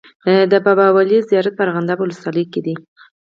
د 0.51 0.53
بابا 0.65 0.87
ولي 0.95 1.17
زیارت 1.29 1.53
په 1.55 1.63
ارغنداب 1.65 1.99
ولسوالۍ 2.01 2.45
کي 2.51 2.61
دی. 2.65 2.75